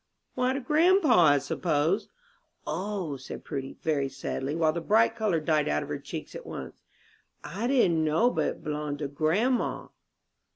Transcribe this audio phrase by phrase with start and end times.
[0.33, 2.09] "Why, to grandpa, I suppose."
[2.65, 6.43] "O," said Prudy, very sadly, while the bright color died out of her cheeks at
[6.43, 6.81] once,
[7.43, 9.89] "I didn't know but it b'longed to grandma."